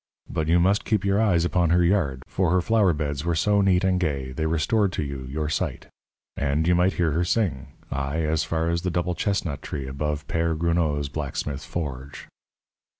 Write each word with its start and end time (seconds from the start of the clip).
But 0.27 0.47
you 0.47 0.59
must 0.59 0.83
keep 0.83 1.05
your 1.05 1.21
eyes 1.21 1.45
upon 1.45 1.69
her 1.69 1.83
yard, 1.83 2.23
for 2.27 2.49
her 2.49 2.61
flower 2.61 2.91
beds 2.91 3.23
were 3.23 3.35
so 3.35 3.61
neat 3.61 3.83
and 3.83 3.99
gay 3.99 4.31
they 4.31 4.47
restored 4.47 4.91
to 4.93 5.03
you 5.03 5.27
your 5.29 5.47
sight. 5.47 5.89
And 6.35 6.67
you 6.67 6.73
might 6.73 6.93
hear 6.93 7.11
her 7.11 7.23
sing, 7.23 7.67
aye, 7.91 8.23
as 8.23 8.43
far 8.43 8.67
as 8.69 8.81
the 8.81 8.89
double 8.89 9.13
chestnut 9.13 9.61
tree 9.61 9.85
above 9.85 10.27
Père 10.27 10.57
Gruneau's 10.57 11.07
blacksmith 11.07 11.63
forge. 11.63 12.27